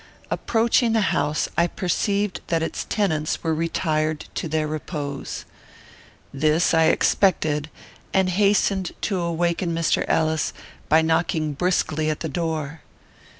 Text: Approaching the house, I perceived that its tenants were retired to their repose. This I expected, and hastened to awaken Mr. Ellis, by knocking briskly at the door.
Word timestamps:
Approaching 0.31 0.93
the 0.93 1.11
house, 1.13 1.47
I 1.55 1.67
perceived 1.67 2.41
that 2.47 2.63
its 2.63 2.85
tenants 2.85 3.43
were 3.43 3.53
retired 3.53 4.25
to 4.33 4.47
their 4.47 4.65
repose. 4.67 5.45
This 6.33 6.73
I 6.73 6.85
expected, 6.85 7.69
and 8.11 8.29
hastened 8.31 8.93
to 9.01 9.19
awaken 9.21 9.75
Mr. 9.75 10.03
Ellis, 10.07 10.53
by 10.89 11.03
knocking 11.03 11.53
briskly 11.53 12.09
at 12.09 12.21
the 12.21 12.29
door. 12.29 12.81